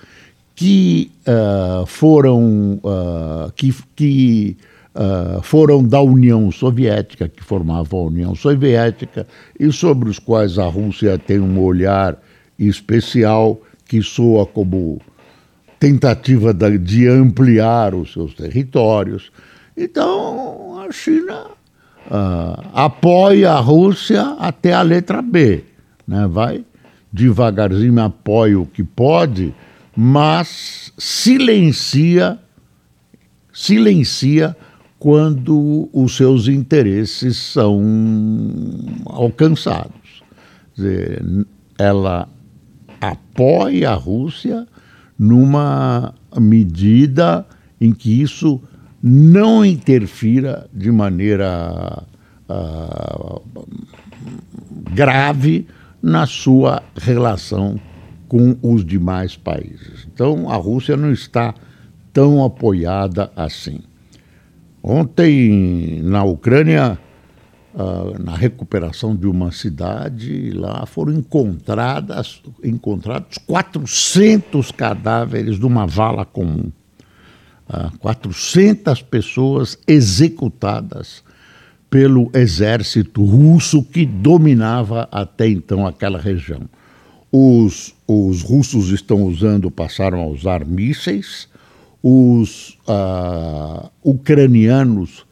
que 0.54 1.10
uh, 1.26 1.84
foram, 1.86 2.80
uh, 2.82 3.52
que, 3.54 3.74
que 3.94 4.56
uh, 4.94 5.42
foram 5.42 5.82
da 5.82 6.00
União 6.00 6.50
Soviética, 6.50 7.28
que 7.28 7.42
formavam 7.42 8.00
a 8.00 8.04
União 8.04 8.34
Soviética, 8.34 9.26
e 9.58 9.70
sobre 9.72 10.08
os 10.08 10.18
quais 10.18 10.58
a 10.58 10.66
Rússia 10.66 11.18
tem 11.18 11.40
um 11.40 11.60
olhar 11.60 12.16
especial 12.58 13.60
que 13.86 14.02
soa 14.02 14.46
como 14.46 15.00
tentativa 15.78 16.54
de 16.54 17.06
ampliar 17.08 17.94
os 17.94 18.12
seus 18.12 18.34
territórios. 18.34 19.30
Então, 19.76 20.80
a 20.80 20.90
China 20.92 21.46
uh, 22.06 22.64
apoia 22.72 23.52
a 23.52 23.60
Rússia 23.60 24.36
até 24.38 24.72
a 24.72 24.82
letra 24.82 25.20
B. 25.20 25.64
Né? 26.06 26.26
Vai 26.26 26.64
devagarzinho, 27.12 28.00
apoia 28.00 28.58
o 28.58 28.66
que 28.66 28.82
pode, 28.82 29.54
mas 29.96 30.92
silencia, 30.98 32.38
silencia 33.52 34.56
quando 35.04 35.86
os 35.92 36.16
seus 36.16 36.48
interesses 36.48 37.36
são 37.36 37.78
alcançados. 39.04 40.22
Dizer, 40.74 41.22
ela 41.78 42.26
apoie 42.98 43.84
a 43.84 43.92
Rússia 43.92 44.66
numa 45.18 46.14
medida 46.40 47.46
em 47.78 47.92
que 47.92 48.22
isso 48.22 48.58
não 49.02 49.62
interfira 49.62 50.66
de 50.72 50.90
maneira 50.90 52.02
uh, 52.48 53.42
grave 54.90 55.66
na 56.02 56.24
sua 56.24 56.82
relação 56.96 57.78
com 58.26 58.56
os 58.62 58.82
demais 58.82 59.36
países. 59.36 60.08
Então, 60.10 60.48
a 60.48 60.56
Rússia 60.56 60.96
não 60.96 61.12
está 61.12 61.54
tão 62.10 62.42
apoiada 62.42 63.30
assim. 63.36 63.80
Ontem, 64.86 66.02
na 66.02 66.24
Ucrânia, 66.24 66.98
uh, 67.74 68.22
na 68.22 68.36
recuperação 68.36 69.16
de 69.16 69.26
uma 69.26 69.50
cidade, 69.50 70.50
lá 70.50 70.84
foram 70.84 71.14
encontradas, 71.14 72.42
encontrados 72.62 73.38
400 73.38 74.70
cadáveres 74.72 75.58
de 75.58 75.64
uma 75.64 75.86
vala 75.86 76.26
comum. 76.26 76.70
Uh, 77.66 77.88
ah, 77.88 77.92
400 77.98 79.00
pessoas 79.00 79.78
executadas 79.88 81.24
pelo 81.88 82.30
exército 82.34 83.24
russo 83.24 83.82
que 83.82 84.04
dominava 84.04 85.08
até 85.10 85.48
então 85.48 85.86
aquela 85.86 86.18
região. 86.18 86.68
Os, 87.32 87.94
os 88.06 88.42
russos 88.42 88.90
estão 88.90 89.22
usando, 89.22 89.70
passaram 89.70 90.20
a 90.20 90.26
usar 90.26 90.62
mísseis, 90.66 91.48
os 92.06 92.76
uh, 92.86 93.90
ucranianos 94.02 95.24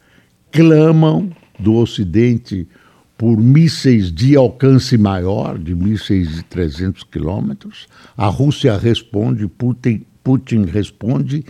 clamam 0.51 1.29
do 1.59 1.75
Ocidente 1.75 2.67
por 3.15 3.37
mísseis 3.37 4.11
de 4.11 4.35
alcance 4.35 4.97
maior, 4.97 5.59
de 5.59 5.75
mísseis 5.75 6.35
de 6.35 6.43
300 6.43 7.03
quilômetros. 7.03 7.87
A 8.17 8.25
Rússia 8.25 8.75
responde, 8.75 9.47
Putin, 9.47 10.03
Putin 10.23 10.65
responde, 10.65 11.45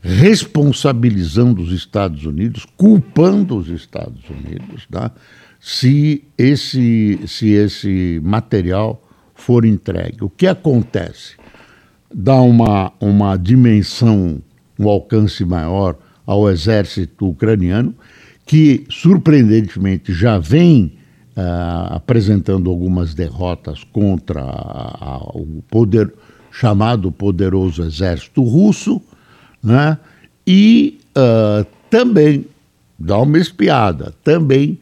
responsabilizando 0.00 1.62
os 1.62 1.70
Estados 1.70 2.26
Unidos, 2.26 2.66
culpando 2.76 3.56
os 3.56 3.68
Estados 3.68 4.28
Unidos, 4.28 4.88
tá? 4.90 5.12
se, 5.60 6.24
esse, 6.36 7.20
se 7.28 7.52
esse 7.52 8.20
material 8.24 9.00
for 9.36 9.64
entregue. 9.64 10.24
O 10.24 10.28
que 10.28 10.48
acontece? 10.48 11.36
Dá 12.12 12.34
uma, 12.40 12.92
uma 13.00 13.36
dimensão, 13.36 14.42
um 14.78 14.88
alcance 14.88 15.44
maior 15.44 15.96
ao 16.26 16.50
exército 16.50 17.28
ucraniano, 17.28 17.94
que 18.46 18.84
surpreendentemente 18.90 20.12
já 20.12 20.38
vem 20.38 20.98
uh, 21.36 21.94
apresentando 21.94 22.70
algumas 22.70 23.14
derrotas 23.14 23.84
contra 23.84 24.40
a, 24.42 24.96
a, 25.00 25.18
o 25.34 25.62
poder 25.70 26.12
chamado 26.50 27.10
poderoso 27.10 27.82
exército 27.82 28.42
russo, 28.42 29.00
né? 29.62 29.98
e 30.46 31.00
uh, 31.16 31.66
também, 31.90 32.46
dá 32.98 33.18
uma 33.18 33.38
espiada, 33.38 34.14
também 34.22 34.78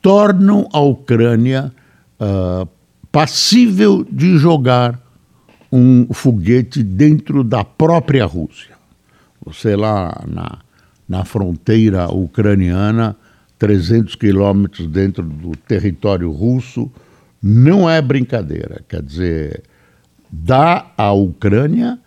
tornam 0.00 0.68
a 0.72 0.80
Ucrânia 0.80 1.72
uh, 2.20 2.68
passível 3.10 4.06
de 4.10 4.38
jogar 4.38 5.00
um 5.70 6.06
foguete 6.12 6.82
dentro 6.82 7.42
da 7.42 7.64
própria 7.64 8.24
Rússia. 8.24 8.73
Você 9.44 9.76
lá 9.76 10.24
na, 10.26 10.58
na 11.08 11.24
fronteira 11.24 12.10
ucraniana, 12.12 13.16
300 13.58 14.14
quilômetros 14.14 14.86
dentro 14.86 15.22
do 15.22 15.52
território 15.56 16.30
russo, 16.30 16.90
não 17.42 17.88
é 17.88 18.00
brincadeira. 18.00 18.82
Quer 18.88 19.02
dizer, 19.02 19.62
dá 20.30 20.90
à 20.96 21.12
Ucrânia 21.12 21.98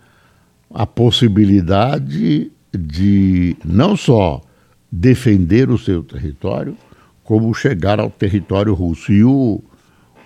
a 0.74 0.86
possibilidade 0.86 2.50
de 2.72 3.56
não 3.64 3.96
só 3.96 4.42
defender 4.90 5.70
o 5.70 5.78
seu 5.78 6.02
território, 6.02 6.76
como 7.24 7.52
chegar 7.54 8.00
ao 8.00 8.10
território 8.10 8.74
russo. 8.74 9.12
E 9.12 9.22
o, 9.22 9.62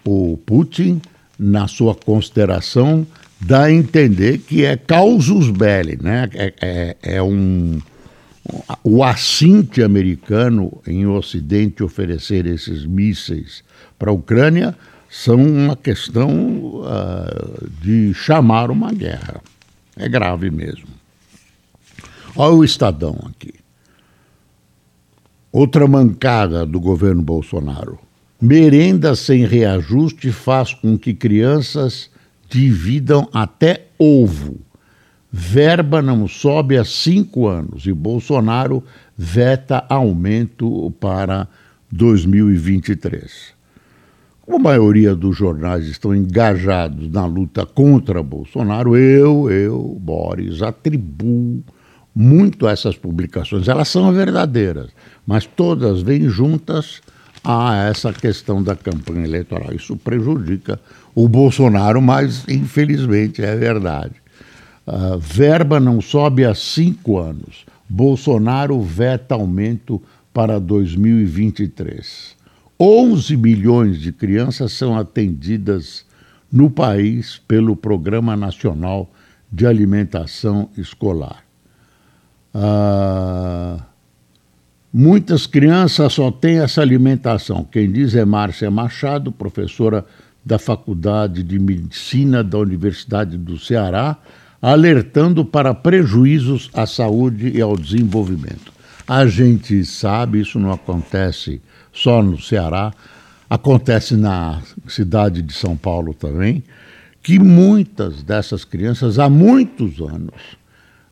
o 0.05 0.38
Putin, 0.46 1.01
na 1.38 1.68
sua 1.68 1.94
consideração, 1.94 3.07
dá 3.44 3.64
a 3.64 3.72
entender 3.72 4.38
que 4.38 4.64
é 4.64 4.76
causus 4.76 5.50
belli, 5.50 5.98
né? 6.00 6.28
é, 6.35 6.55
é, 6.61 6.96
é 7.16 7.22
um, 7.22 7.81
o 8.85 9.02
assinte 9.02 9.83
americano 9.83 10.81
em 10.87 11.07
Ocidente 11.07 11.83
oferecer 11.83 12.46
esses 12.46 12.85
mísseis 12.87 13.64
para 13.98 14.11
a 14.11 14.14
Ucrânia 14.14 14.76
são 15.09 15.37
uma 15.37 15.76
questão 15.76 16.31
uh, 16.31 17.70
de 17.81 18.14
chamar 18.14 18.70
uma 18.70 18.92
guerra. 18.92 19.42
É 19.96 20.09
grave 20.09 20.50
mesmo. 20.50 20.88
Olha 22.35 22.55
o 22.55 22.64
Estadão 22.64 23.18
aqui. 23.28 23.55
Outra 25.52 25.87
mancada 25.87 26.64
do 26.64 26.81
governo 26.81 27.20
Bolsonaro. 27.20 27.98
Merenda 28.40 29.14
sem 29.14 29.44
reajuste 29.44 30.33
faz 30.33 30.72
com 30.72 30.98
que 30.98 31.12
crianças 31.12 32.11
dividam 32.53 33.27
até 33.33 33.87
ovo. 33.99 34.61
Verba 35.31 36.03
não 36.03 36.29
sobe 36.29 36.77
há 36.77 36.85
cinco 36.85 37.49
anos 37.49 37.87
e 37.87 37.93
Bolsonaro 37.93 38.85
veta 39.17 39.83
aumento 39.88 40.93
para 41.01 41.49
2023. 41.91 43.55
Como 44.43 44.57
a 44.57 44.71
maioria 44.73 45.15
dos 45.15 45.35
jornais 45.35 45.87
estão 45.87 46.15
engajados 46.15 47.11
na 47.11 47.25
luta 47.25 47.65
contra 47.65 48.23
Bolsonaro, 48.23 48.95
eu, 48.97 49.51
eu, 49.51 49.97
Boris, 49.99 50.61
atribuo 50.61 51.65
muito 52.15 52.69
essas 52.69 52.97
publicações. 52.97 53.69
Elas 53.69 53.88
são 53.88 54.12
verdadeiras, 54.12 54.91
mas 55.27 55.47
todas 55.47 56.03
vêm 56.03 56.29
juntas 56.29 57.01
a 57.43 57.87
essa 57.88 58.12
questão 58.12 58.62
da 58.62 58.77
campanha 58.77 59.25
eleitoral. 59.25 59.73
Isso 59.75 59.97
prejudica 59.97 60.79
o 61.14 61.29
Bolsonaro, 61.29 62.01
mas 62.01 62.46
infelizmente 62.48 63.42
é 63.42 63.55
verdade. 63.57 64.14
Uh, 64.87 65.18
verba 65.18 65.79
não 65.79 66.01
sobe 66.01 66.44
há 66.44 66.55
cinco 66.55 67.18
anos. 67.18 67.64
Bolsonaro 67.88 68.81
veta 68.81 69.35
aumento 69.35 70.01
para 70.33 70.59
2023. 70.59 72.37
11 72.81 73.37
milhões 73.37 74.01
de 74.01 74.12
crianças 74.12 74.72
são 74.72 74.98
atendidas 74.98 76.05
no 76.51 76.68
país 76.68 77.40
pelo 77.46 77.77
Programa 77.77 78.37
Nacional 78.37 79.11
de 79.51 79.66
Alimentação 79.66 80.68
Escolar. 80.77 81.44
Ah, 82.55 83.79
muitas 84.92 85.46
crianças 85.46 86.12
só 86.12 86.31
têm 86.31 86.59
essa 86.59 86.83
alimentação. 86.83 87.64
Quem 87.64 87.90
diz 87.90 88.14
é 88.14 88.25
Márcia 88.25 88.70
Machado, 88.70 89.31
professora 89.31 90.05
da 90.44 90.59
Faculdade 90.59 91.42
de 91.42 91.59
Medicina 91.59 92.42
da 92.42 92.59
Universidade 92.59 93.37
do 93.38 93.59
Ceará, 93.59 94.16
alertando 94.61 95.44
para 95.44 95.74
prejuízos 95.74 96.70
à 96.72 96.87
saúde 96.87 97.50
e 97.55 97.61
ao 97.61 97.76
desenvolvimento. 97.76 98.72
A 99.07 99.26
gente 99.26 99.85
sabe, 99.85 100.40
isso 100.40 100.59
não 100.59 100.72
acontece 100.72 101.61
só 101.92 102.22
no 102.22 102.40
Ceará, 102.40 102.92
acontece 103.50 104.16
na 104.16 104.62
cidade 104.88 105.42
de 105.42 105.52
São 105.52 105.76
Paulo 105.76 106.14
também, 106.14 106.62
que 107.22 107.38
muitas 107.38 108.22
dessas 108.22 108.64
crianças, 108.64 109.18
há 109.18 109.28
muitos 109.28 110.00
anos, 110.00 110.57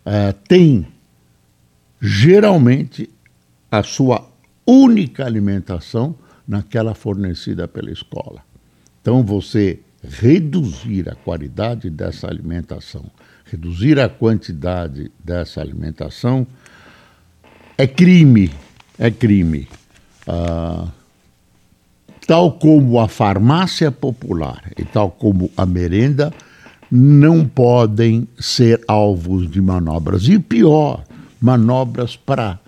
é, 0.04 0.32
têm 0.32 0.86
geralmente 2.00 3.10
a 3.70 3.82
sua 3.82 4.26
única 4.66 5.24
alimentação 5.24 6.16
naquela 6.46 6.94
fornecida 6.94 7.68
pela 7.68 7.90
escola. 7.90 8.42
Então, 9.00 9.22
você 9.22 9.80
reduzir 10.02 11.08
a 11.08 11.14
qualidade 11.14 11.90
dessa 11.90 12.26
alimentação, 12.26 13.04
reduzir 13.44 13.98
a 13.98 14.08
quantidade 14.08 15.10
dessa 15.22 15.60
alimentação, 15.60 16.46
é 17.76 17.86
crime, 17.86 18.50
é 18.98 19.10
crime. 19.10 19.68
Ah, 20.26 20.88
tal 22.26 22.52
como 22.52 23.00
a 23.00 23.08
farmácia 23.08 23.90
popular 23.90 24.70
e 24.78 24.84
tal 24.84 25.10
como 25.10 25.50
a 25.56 25.66
merenda, 25.66 26.32
não 26.90 27.46
podem 27.46 28.28
ser 28.38 28.82
alvos 28.86 29.50
de 29.50 29.60
manobras. 29.60 30.28
E 30.28 30.38
pior, 30.38 31.04
manobras 31.40 32.16
para 32.16 32.58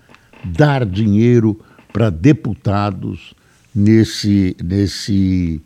dar 0.43 0.85
dinheiro 0.85 1.59
para 1.91 2.09
deputados 2.09 3.33
nesse, 3.73 4.55
nesse 4.63 5.61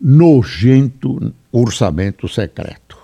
nojento 0.00 1.32
orçamento 1.52 2.28
secreto. 2.28 2.96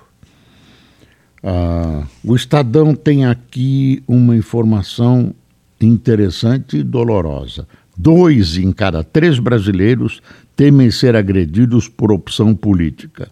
Ah, 1.42 2.04
o 2.24 2.34
Estadão 2.34 2.94
tem 2.94 3.26
aqui 3.26 4.02
uma 4.06 4.34
informação 4.36 5.34
interessante 5.80 6.78
e 6.78 6.82
dolorosa. 6.82 7.68
Dois 7.96 8.56
em 8.56 8.72
cada 8.72 9.04
três 9.04 9.38
brasileiros 9.38 10.20
temem 10.54 10.90
ser 10.90 11.14
agredidos 11.14 11.88
por 11.88 12.12
opção 12.12 12.54
política. 12.54 13.30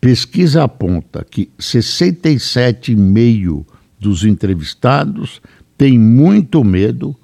Pesquisa 0.00 0.64
aponta 0.64 1.26
que 1.28 1.50
67,5% 1.58 3.66
dos 3.98 4.24
entrevistados 4.24 5.42
têm 5.76 5.98
muito 5.98 6.62
medo, 6.62 7.16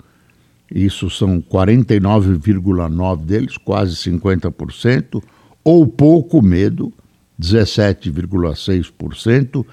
isso 0.69 1.09
são 1.09 1.41
49,9% 1.41 3.25
deles, 3.25 3.57
quase 3.57 3.95
50%, 3.95 5.23
ou 5.65 5.87
pouco 5.87 6.43
medo, 6.43 6.93
17,6%, 7.41 9.65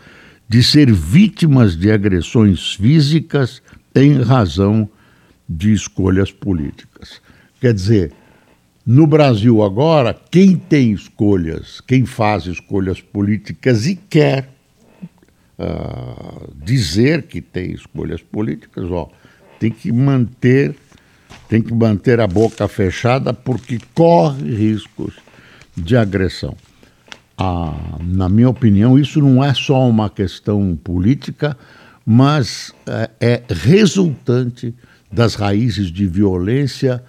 de 0.48 0.64
ser 0.64 0.90
vítimas 0.92 1.76
de 1.78 1.92
agressões 1.92 2.76
físicas 2.76 3.62
em 3.94 4.22
razão 4.22 4.90
de 5.48 5.74
escolhas 5.74 6.32
políticas. 6.32 7.22
Quer 7.60 7.74
dizer, 7.74 8.14
no 8.86 9.06
Brasil 9.06 9.62
agora, 9.62 10.14
quem 10.14 10.56
tem 10.58 10.92
escolhas, 10.92 11.82
quem 11.82 12.06
faz 12.06 12.48
escolhas 12.48 13.00
políticas 13.00 13.86
e 13.86 13.96
quer 13.96 14.50
uh, 15.60 16.52
dizer 16.64 17.24
que 17.24 17.42
tem 17.42 17.72
escolhas 17.72 18.22
políticas, 18.22 18.90
ó, 18.90 19.10
tem 19.60 19.70
que 19.70 19.92
manter, 19.92 20.76
tem 21.48 21.62
que 21.62 21.74
manter 21.74 22.20
a 22.20 22.28
boca 22.28 22.68
fechada 22.68 23.34
porque 23.34 23.78
corre 23.94 24.56
riscos 24.56 25.14
de 25.76 25.96
agressão. 25.96 26.56
Ah, 27.38 27.98
na 28.04 28.30
minha 28.30 28.50
opinião, 28.50 29.00
isso 29.00 29.20
não 29.20 29.44
é 29.44 29.54
só 29.54 29.88
uma 29.90 30.10
questão 30.10 30.78
política, 30.84 31.58
mas 32.06 32.74
é, 32.86 33.10
é 33.20 33.44
resultante 33.50 34.74
das 35.12 35.36
raízes 35.36 35.92
de 35.92 36.06
violência 36.06 37.04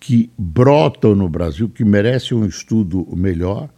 que 0.00 0.30
brotam 0.36 1.14
no 1.14 1.28
Brasil, 1.28 1.68
que 1.68 1.84
merecem 1.84 2.36
um 2.36 2.46
estudo 2.46 3.06
melhor. 3.16 3.68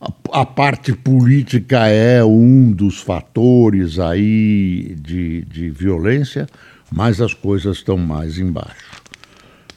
A, 0.00 0.40
a, 0.40 0.46
parte 0.46 0.92
política 0.92 1.86
é 1.88 2.24
um 2.24 2.72
dos 2.72 3.00
fatores 3.00 3.98
aí 3.98 4.96
de, 5.00 5.42
de 5.44 5.70
violência, 5.70 6.46
mas 6.90 7.20
as 7.20 7.32
coisas 7.32 7.78
estão 7.78 7.96
mais 7.96 8.38
embaixo. 8.38 9.02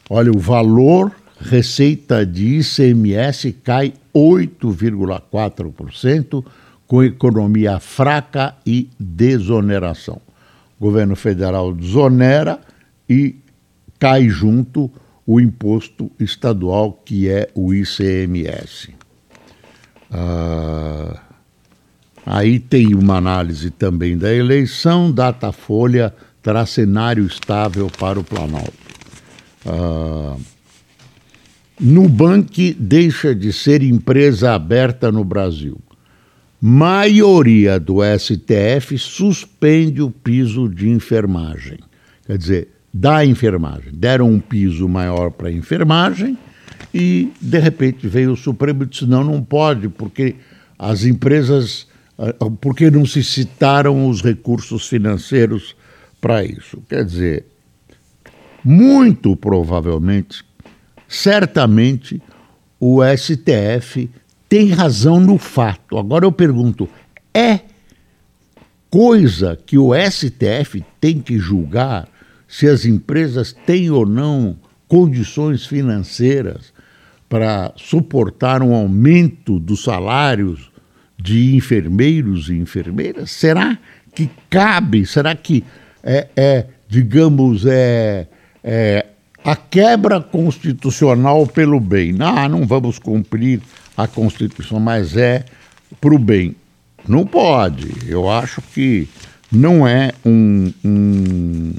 Olha, 0.10 0.32
o 0.32 0.40
valor 0.40 1.12
receita 1.46 2.26
de 2.26 2.60
ICMS 2.60 3.54
cai 3.64 3.94
8,4%, 4.14 6.44
com 6.88 7.04
economia 7.04 7.80
fraca 7.80 8.56
e 8.66 8.90
desoneração. 9.00 10.20
O 10.80 10.86
governo 10.86 11.16
federal 11.16 11.74
desonera 11.74 12.60
e 13.10 13.36
cai 14.00 14.30
junto 14.30 14.92
o 15.26 15.40
imposto 15.40 16.12
estadual, 16.20 17.02
que 17.06 17.30
é 17.30 17.50
o 17.56 17.74
ICMS. 17.74 18.94
Ah, 20.12 21.22
aí 22.26 22.60
tem 22.60 22.94
uma 22.94 23.16
análise 23.18 23.72
também 23.72 24.18
da 24.18 24.34
eleição, 24.34 25.10
Datafolha 25.12 26.14
terá 26.42 26.66
cenário 26.66 27.26
estável 27.26 27.90
para 28.00 28.20
o 28.20 28.24
Planalto. 28.24 28.74
Ah, 29.66 30.38
Nubank 31.80 32.74
deixa 32.80 33.36
de 33.36 33.52
ser 33.52 33.84
empresa 33.84 34.54
aberta 34.54 35.12
no 35.12 35.24
Brasil. 35.24 35.78
Maioria 36.62 37.80
do 37.80 37.98
STF 38.18 38.98
suspende 38.98 40.02
o 40.02 40.10
piso 40.10 40.70
de 40.70 40.90
enfermagem. 40.90 41.80
Quer 42.26 42.38
dizer, 42.38 42.70
da 42.94 43.26
enfermagem. 43.26 43.92
Deram 43.94 44.32
um 44.32 44.40
piso 44.40 44.88
maior 44.88 45.32
para 45.32 45.50
a 45.50 45.52
enfermagem 45.52 46.38
e, 46.94 47.30
de 47.42 47.60
repente, 47.60 48.08
veio 48.08 48.32
o 48.32 48.38
Supremo 48.38 48.84
e 48.84 48.86
disse: 48.86 49.06
não, 49.06 49.22
não 49.22 49.44
pode, 49.44 49.90
porque 49.90 50.36
as 50.80 51.04
empresas. 51.04 51.88
Ah, 52.18 52.34
porque 52.62 52.90
não 52.90 53.06
se 53.06 53.22
citaram 53.22 54.08
os 54.08 54.22
recursos 54.22 54.88
financeiros 54.88 55.76
para 56.22 56.46
isso? 56.46 56.82
Quer 56.88 57.04
dizer, 57.04 57.46
muito 58.64 59.36
provavelmente, 59.36 60.42
certamente, 61.08 62.22
o 62.80 63.00
STF 63.04 64.10
tem 64.48 64.70
razão 64.70 65.20
no 65.20 65.38
fato. 65.38 65.98
Agora 65.98 66.26
eu 66.26 66.32
pergunto: 66.32 66.90
é 67.34 67.60
coisa 68.90 69.58
que 69.66 69.78
o 69.78 69.92
STF 69.94 70.84
tem 71.00 71.20
que 71.20 71.38
julgar 71.38 72.08
se 72.48 72.68
as 72.68 72.86
empresas 72.86 73.54
têm 73.66 73.90
ou 73.90 74.06
não 74.06 74.58
condições 74.88 75.66
financeiras 75.66 76.74
para 77.28 77.74
suportar 77.76 78.62
um 78.62 78.74
aumento 78.74 79.60
dos 79.60 79.84
salários 79.84 80.72
de 81.18 81.56
enfermeiros 81.56 82.50
e 82.50 82.54
enfermeiras? 82.54 83.32
Será 83.32 83.78
que 84.14 84.30
cabe? 84.50 85.06
Será 85.06 85.36
que 85.36 85.64
é, 86.04 86.28
é 86.36 86.68
digamos, 86.88 87.66
é, 87.66 88.28
é, 88.64 89.06
a 89.46 89.56
quebra 89.56 90.20
constitucional 90.20 91.46
pelo 91.46 91.80
bem? 91.80 92.12
Não, 92.12 92.50
não 92.50 92.66
vamos 92.66 92.98
cumprir 92.98 93.62
a 93.96 94.08
Constituição, 94.08 94.80
mas 94.80 95.16
é 95.16 95.46
para 96.02 96.16
o 96.16 96.18
bem. 96.20 96.56
Não 97.08 97.28
pode. 97.28 98.10
Eu 98.10 98.28
acho 98.28 98.60
que 98.74 99.08
não 99.52 99.88
é 99.88 100.12
um, 100.26 100.74
um 100.84 101.74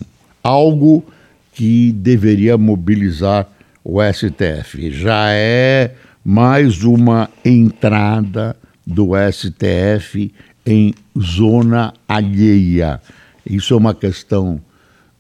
algo 0.45 1.05
que 1.53 1.91
deveria 1.91 2.57
mobilizar 2.57 3.49
o 3.83 3.99
STF. 4.01 4.93
Já 4.93 5.31
é 5.31 5.93
mais 6.25 6.85
uma 6.85 7.29
entrada 7.45 8.57
do 8.87 9.11
STF 9.33 10.33
em 10.65 10.95
zona 11.19 11.93
alheia. 12.09 13.01
Isso 13.45 13.75
é 13.75 13.77
uma 13.77 13.95
questão 13.95 14.61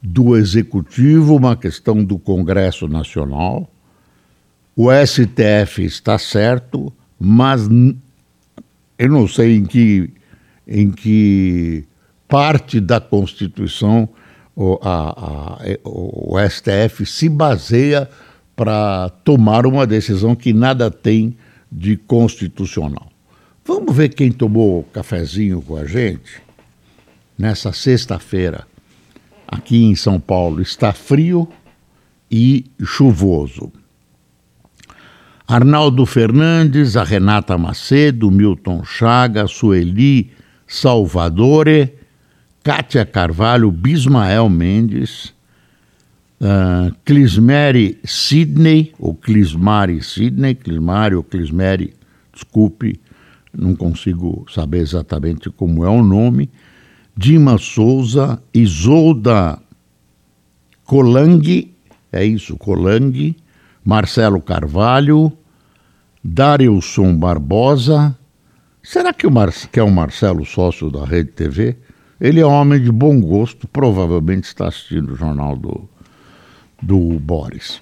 do 0.08 0.36
Executivo, 0.36 1.34
uma 1.34 1.56
questão 1.56 2.04
do 2.04 2.16
Congresso 2.16 2.86
Nacional. 2.86 3.68
O 4.76 4.88
STF 4.92 5.84
está 5.84 6.16
certo, 6.16 6.92
mas 7.18 7.62
eu 8.98 9.08
não 9.08 9.26
sei 9.26 9.56
em 9.56 9.64
que, 9.64 10.10
em 10.66 10.92
que 10.92 11.84
parte 12.28 12.78
da 12.78 13.00
Constituição 13.00 14.08
o, 14.54 14.78
a, 14.80 15.08
a, 15.08 15.58
o 15.84 16.36
STF 16.48 17.04
se 17.04 17.28
baseia 17.28 18.08
para 18.54 19.08
tomar 19.24 19.66
uma 19.66 19.86
decisão 19.86 20.36
que 20.36 20.52
nada 20.52 20.88
tem 20.88 21.36
de 21.70 21.96
constitucional. 21.96 23.10
Vamos 23.64 23.94
ver 23.94 24.10
quem 24.10 24.30
tomou 24.30 24.84
cafezinho 24.84 25.60
com 25.60 25.76
a 25.76 25.84
gente 25.84 26.40
nessa 27.36 27.72
sexta-feira 27.72 28.66
aqui 29.46 29.84
em 29.84 29.94
São 29.94 30.18
Paulo. 30.18 30.60
Está 30.60 30.92
frio 30.92 31.48
e 32.30 32.64
chuvoso. 32.84 33.72
Arnaldo 35.46 36.04
Fernandes, 36.04 36.96
a 36.96 37.04
Renata 37.04 37.56
Macedo, 37.56 38.30
Milton 38.30 38.84
Chaga, 38.84 39.46
Sueli 39.46 40.30
Salvadore 40.66 41.94
Kátia 42.66 43.06
Carvalho, 43.06 43.70
Bismael 43.70 44.48
Mendes, 44.48 45.32
uh, 46.40 46.92
Clismere 47.04 47.96
Sidney, 48.02 48.92
ou 48.98 49.14
Clismari 49.14 50.02
Sidney, 50.02 50.56
Clismari 50.56 51.14
ou 51.14 51.22
Clismere, 51.22 51.94
desculpe, 52.32 53.00
não 53.56 53.76
consigo 53.76 54.44
saber 54.52 54.78
exatamente 54.78 55.48
como 55.48 55.84
é 55.84 55.88
o 55.88 56.02
nome, 56.02 56.50
Dima 57.16 57.56
Souza, 57.56 58.42
Isolda 58.52 59.58
Colang, 60.84 61.72
é 62.12 62.24
isso, 62.24 62.58
Colang, 62.58 63.34
Marcelo 63.82 64.40
Carvalho, 64.40 65.32
Darilson 66.22 67.16
Barbosa, 67.16 68.14
será 68.82 69.14
que, 69.14 69.26
o 69.26 69.30
Mar 69.30 69.50
que 69.50 69.80
é 69.80 69.82
o 69.82 69.90
Marcelo 69.90 70.44
sócio 70.44 70.90
da 70.90 71.06
Rede 71.06 71.30
TV? 71.30 71.76
Ele 72.20 72.40
é 72.40 72.46
um 72.46 72.50
homem 72.50 72.82
de 72.82 72.92
bom 72.92 73.18
gosto, 73.18 73.66
provavelmente 73.66 74.44
está 74.44 74.68
assistindo 74.68 75.14
o 75.14 75.16
jornal 75.16 75.56
do, 75.56 75.88
do 76.82 77.18
Boris. 77.18 77.80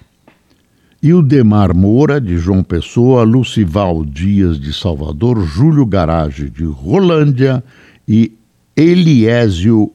E 1.03 1.13
o 1.13 1.21
Demar 1.21 1.73
Moura, 1.73 2.21
de 2.21 2.37
João 2.37 2.63
Pessoa, 2.63 3.23
Lucival 3.23 4.05
Dias, 4.05 4.59
de 4.59 4.73
Salvador, 4.73 5.43
Júlio 5.45 5.85
Garage, 5.85 6.49
de 6.49 6.63
Rolândia 6.63 7.63
e 8.07 8.37
Eliésio 8.75 9.91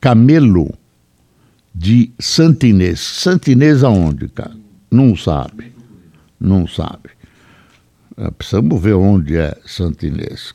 Camelo, 0.00 0.72
de 1.74 2.10
Santinês. 2.18 3.00
Santinês 3.00 3.82
aonde, 3.84 4.28
cara? 4.28 4.56
Não 4.90 5.16
sabe. 5.16 5.72
Não 6.40 6.66
sabe. 6.66 7.10
Precisamos 8.36 8.82
ver 8.82 8.94
onde 8.94 9.36
é 9.36 9.56
Santinês. 9.64 10.54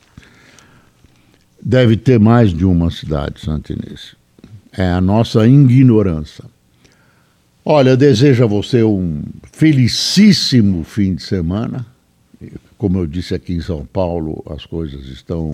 Deve 1.62 1.96
ter 1.96 2.20
mais 2.20 2.54
de 2.54 2.66
uma 2.66 2.92
cidade 2.92 3.40
santinense. 3.40 4.18
É 4.74 4.92
a 4.92 5.00
nossa 5.00 5.48
ignorância. 5.48 6.44
Olha, 7.64 7.96
desejo 7.96 8.44
a 8.44 8.48
você 8.48 8.84
um 8.84 9.24
felicíssimo 9.54 10.84
fim 10.84 11.16
de 11.16 11.24
semana. 11.24 11.86
como 12.78 12.98
eu 12.98 13.08
disse 13.08 13.34
aqui 13.34 13.54
em 13.54 13.62
São 13.62 13.86
Paulo, 13.86 14.44
as 14.50 14.66
coisas 14.66 15.06
estão 15.06 15.54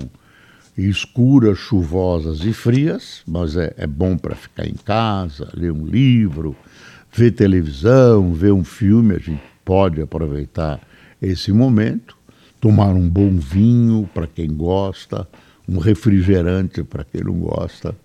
escuras, 0.88 1.58
chuvosas 1.58 2.46
e 2.46 2.54
frias, 2.54 3.22
mas 3.28 3.58
é, 3.58 3.74
é 3.78 3.88
bom 3.88 4.18
para 4.18 4.36
ficar 4.36 4.68
em 4.68 4.76
casa, 4.76 5.50
ler 5.54 5.72
um 5.72 5.86
livro, 5.86 6.56
ver 7.12 7.32
televisão, 7.32 8.34
ver 8.34 8.54
um 8.54 8.63
filme, 8.63 9.15
a 9.15 9.20
gente 9.20 9.42
pode 9.65 10.02
aproveitar 10.02 10.80
esse 11.22 11.52
momento, 11.52 12.15
tomar 12.62 12.94
um 12.94 13.10
bom 13.10 13.38
vinho 13.38 14.10
para 14.13 14.28
quem 14.28 14.48
gosta, 14.54 15.28
um 15.68 15.78
refrigerante 15.78 16.84
para 16.84 17.04
quem 17.04 17.24
não 17.24 17.39
gosta. 17.39 17.96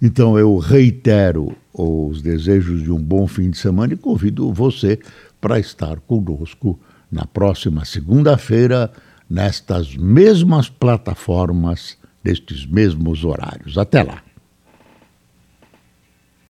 Então 0.00 0.38
eu 0.38 0.58
reitero 0.58 1.56
os 1.72 2.20
desejos 2.20 2.82
de 2.82 2.90
um 2.90 3.02
bom 3.02 3.26
fim 3.26 3.50
de 3.50 3.58
semana 3.58 3.94
e 3.94 3.96
convido 3.96 4.52
você 4.52 4.98
para 5.40 5.58
estar 5.58 5.98
conosco 6.00 6.78
na 7.10 7.24
próxima 7.26 7.84
segunda-feira, 7.84 8.90
nestas 9.34 9.96
mesmas 9.96 10.68
plataformas, 10.68 11.98
nestes 12.22 12.64
mesmos 12.64 13.24
horários. 13.24 13.76
Até 13.76 14.04
lá! 14.04 14.22